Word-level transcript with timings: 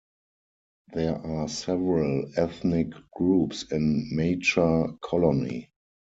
There 0.95 1.15
are 1.15 1.47
several 1.47 2.31
ethnic 2.35 2.87
groups 3.13 3.71
in 3.71 4.09
Machar 4.15 4.97
Colony. 4.99 5.69